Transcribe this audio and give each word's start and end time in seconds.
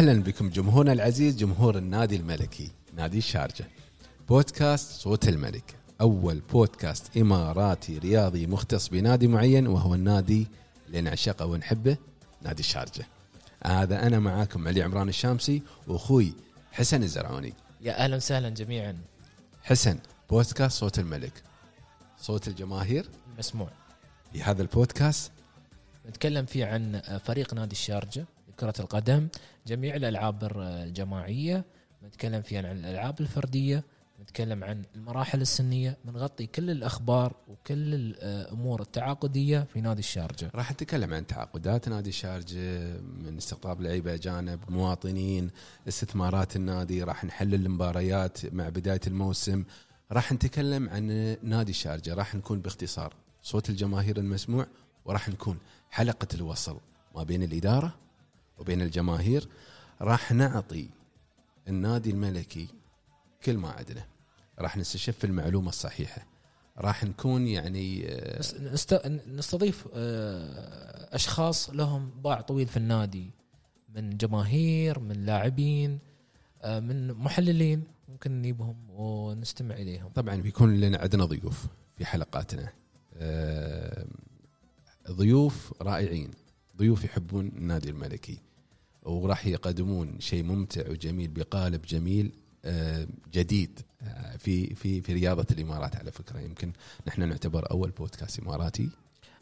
أهلا 0.00 0.22
بكم 0.22 0.50
جمهورنا 0.50 0.92
العزيز 0.92 1.36
جمهور 1.36 1.78
النادي 1.78 2.16
الملكي 2.16 2.70
نادي 2.96 3.18
الشارجه 3.18 3.64
بودكاست 4.28 5.00
صوت 5.00 5.28
الملك. 5.28 5.74
أول 6.00 6.40
بودكاست 6.52 7.16
إماراتي 7.16 7.98
رياضي 7.98 8.46
مختص 8.46 8.88
بنادي 8.88 9.28
معين 9.28 9.66
وهو 9.66 9.94
النادي 9.94 10.46
اللي 10.86 11.00
نعشقه 11.00 11.46
ونحبه 11.46 11.96
نادي 12.42 12.60
الشارجه 12.60 13.06
هذا 13.66 14.06
أنا 14.06 14.18
معاكم 14.18 14.68
علي 14.68 14.82
عمران 14.82 15.08
الشامسي 15.08 15.62
وأخوي 15.86 16.32
حسن 16.72 17.02
الزرعوني. 17.02 17.54
يا 17.80 18.04
أهلا 18.04 18.16
وسهلا 18.16 18.48
جميعا. 18.48 18.96
حسن 19.62 19.98
بودكاست 20.30 20.78
صوت 20.78 20.98
الملك. 20.98 21.42
صوت 22.20 22.48
الجماهير؟ 22.48 23.08
مسموع. 23.38 23.70
في 24.32 24.42
هذا 24.42 24.62
البودكاست 24.62 25.32
نتكلم 26.08 26.46
فيه 26.46 26.66
عن 26.66 27.00
فريق 27.24 27.54
نادي 27.54 27.72
الشارجة. 27.72 28.26
لكره 28.60 28.80
القدم 28.80 29.28
جميع 29.66 29.96
الألعاب 29.96 30.52
الجماعية 30.56 31.64
نتكلم 32.04 32.42
فيه 32.42 32.58
عن 32.58 32.64
الألعاب 32.64 33.20
الفردية 33.20 33.84
نتكلم 34.20 34.64
عن 34.64 34.82
المراحل 34.94 35.40
السنية 35.40 35.96
بنغطي 36.04 36.46
كل 36.46 36.70
الأخبار 36.70 37.36
وكل 37.48 37.94
الأمور 37.94 38.82
التعاقدية 38.82 39.66
في 39.72 39.80
نادي 39.80 40.00
الشارجة. 40.00 40.50
راح 40.54 40.72
نتكلم 40.72 41.14
عن 41.14 41.26
تعاقدات 41.26 41.88
نادي 41.88 42.08
الشارجة 42.08 43.00
من 43.00 43.36
استقطاب 43.36 43.80
لعيبة 43.80 44.14
اجانب 44.14 44.60
مواطنين 44.68 45.50
استثمارات 45.88 46.56
النادي 46.56 47.02
راح 47.02 47.24
نحلل 47.24 47.54
المباريات 47.54 48.54
مع 48.54 48.68
بداية 48.68 49.00
الموسم. 49.06 49.64
راح 50.12 50.32
نتكلم 50.32 50.88
عن 50.88 51.36
نادي 51.42 51.70
الشارجة 51.70 52.14
راح 52.14 52.34
نكون 52.34 52.60
باختصار 52.60 53.14
صوت 53.42 53.70
الجماهير 53.70 54.18
المسموع 54.18 54.66
وراح 55.04 55.28
نكون 55.28 55.58
حلقة 55.90 56.28
الوصل 56.34 56.80
ما 57.16 57.22
بين 57.22 57.42
الإدارة 57.42 57.94
وبين 58.60 58.82
الجماهير 58.82 59.48
راح 60.00 60.32
نعطي 60.32 60.88
النادي 61.68 62.10
الملكي 62.10 62.68
كل 63.44 63.56
ما 63.56 63.70
عندنا 63.70 64.04
راح 64.58 64.76
نستشف 64.76 65.24
المعلومة 65.24 65.68
الصحيحة. 65.68 66.26
راح 66.78 67.04
نكون 67.04 67.46
يعني 67.46 68.08
آه، 68.08 68.38
نست... 68.60 69.06
نستضيف 69.28 69.88
آه، 69.94 71.14
أشخاص 71.14 71.70
لهم 71.70 72.10
باع 72.24 72.40
طويل 72.40 72.66
في 72.66 72.76
النادي 72.76 73.30
من 73.94 74.16
جماهير 74.16 74.98
من 74.98 75.26
لاعبين 75.26 75.98
آه، 76.62 76.80
من 76.80 77.12
محللين 77.12 77.84
ممكن 78.08 78.38
نجيبهم 78.38 78.76
ونستمع 78.90 79.74
إليهم. 79.74 80.08
طبعا 80.08 80.36
بيكون 80.36 80.80
لنا 80.80 80.98
عندنا 80.98 81.24
ضيوف 81.24 81.66
في 81.94 82.06
حلقاتنا. 82.06 82.72
ضيوف 85.10 85.74
رائعين. 85.82 86.30
ضيوف 86.76 87.04
يحبون 87.04 87.46
النادي 87.46 87.90
الملكي. 87.90 88.38
وراح 89.02 89.46
يقدمون 89.46 90.20
شيء 90.20 90.42
ممتع 90.42 90.90
وجميل 90.90 91.30
بقالب 91.30 91.82
جميل 91.82 92.32
آه، 92.64 93.06
جديد 93.32 93.80
آه، 94.02 94.36
في 94.36 94.74
في 94.74 95.00
في 95.00 95.12
رياضة 95.12 95.46
الإمارات 95.50 95.96
على 95.96 96.10
فكرة. 96.12 96.40
يمكن 96.40 96.72
نحن 97.06 97.28
نعتبر 97.28 97.70
أول 97.70 97.90
بودكاست 97.90 98.40
إماراتي. 98.40 98.90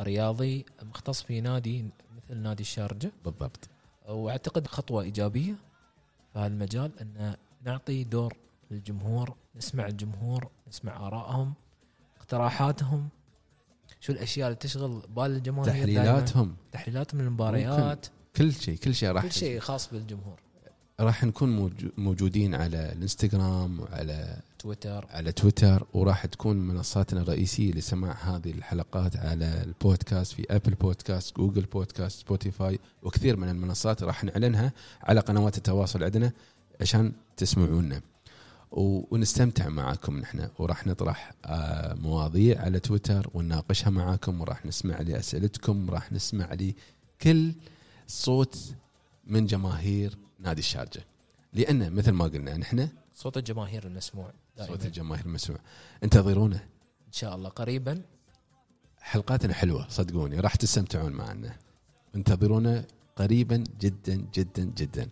رياضي 0.00 0.64
مختص 0.82 1.22
في 1.22 1.40
نادي 1.40 1.84
مثل 2.16 2.38
نادي 2.38 2.62
الشارجة. 2.62 3.12
بالضبط. 3.24 3.68
وأعتقد 4.08 4.66
خطوة 4.66 5.02
إيجابية 5.02 5.54
في 6.32 6.38
هالمجال 6.38 6.90
أن 7.00 7.34
نعطي 7.64 8.04
دور 8.04 8.36
للجمهور 8.70 9.34
نسمع 9.56 9.86
الجمهور 9.86 10.50
نسمع 10.68 11.06
آرائهم 11.06 11.54
اقتراحاتهم 12.18 13.08
شو 14.00 14.12
الأشياء 14.12 14.46
اللي 14.48 14.56
تشغل 14.58 15.02
بال 15.08 15.30
الجماهير 15.36 15.72
تحليلاتهم. 15.72 16.56
تحليلاتهم 16.72 17.20
للمباريات. 17.20 18.06
كل 18.36 18.52
شيء 18.52 18.76
كل 18.76 18.94
شيء 18.94 19.10
راح 19.10 19.22
كل 19.22 19.32
شيء 19.32 19.60
خاص 19.60 19.90
بالجمهور. 19.92 20.40
راح 21.00 21.24
نكون 21.24 21.72
موجودين 21.98 22.54
على 22.54 22.92
الانستغرام 22.92 23.80
وعلى 23.80 24.36
تويتر. 24.58 25.06
على 25.10 25.32
تويتر 25.32 25.86
وراح 25.94 26.26
تكون 26.26 26.56
منصاتنا 26.56 27.20
الرئيسية 27.20 27.72
لسماع 27.72 28.12
هذه 28.12 28.50
الحلقات 28.50 29.16
على 29.16 29.62
البودكاست 29.62 30.32
في 30.32 30.46
Apple 30.50 30.74
Podcasts 30.74 31.36
Google 31.36 31.62
Podcasts 31.62 32.20
Spotify 32.20 32.78
وكثير 33.02 33.36
من 33.36 33.48
المنصات 33.48 34.02
راح 34.02 34.24
نعلنها 34.24 34.72
على 35.02 35.20
قنوات 35.20 35.56
التواصل 35.56 36.04
عندنا 36.04 36.32
عشان 36.80 37.12
تسمعونا. 37.36 38.00
ونستمتع 38.72 39.68
معاكم 39.68 40.18
نحن 40.18 40.48
وراح 40.58 40.86
نطرح 40.86 41.32
آه، 41.44 41.94
مواضيع 41.94 42.60
على 42.60 42.80
تويتر 42.80 43.30
ونناقشها 43.34 43.90
معاكم 43.90 44.40
وراح 44.40 44.66
نسمع 44.66 45.00
لأسئلتكم 45.00 45.88
وراح 45.88 46.12
نسمع 46.12 46.48
لكل 46.54 47.52
صوت 48.10 48.74
من 49.24 49.46
جماهير 49.46 50.18
نادي 50.38 50.60
الشارجة. 50.60 51.04
لأن 51.52 51.92
مثل 51.92 52.10
ما 52.10 52.24
قلنا 52.24 52.56
نحن 52.56 52.88
صوت 53.14 53.36
الجماهير 53.36 53.86
المسموع 53.86 54.32
دائما. 54.56 54.72
صوت 54.72 54.86
الجماهير 54.86 55.26
المسموع. 55.26 55.58
انتظرونا 56.04 56.56
إن 57.06 57.12
شاء 57.12 57.34
الله 57.36 57.48
قريبا. 57.48 58.02
حلقاتنا 59.00 59.54
حلوة 59.54 59.88
صدقوني 59.88 60.40
راح 60.40 60.54
تستمتعون 60.54 61.12
معنا. 61.12 61.56
انتظرونا 62.14 62.84
قريبا 63.16 63.64
جدا 63.80 64.14
جدا 64.34 64.64
جدا. 64.64 65.08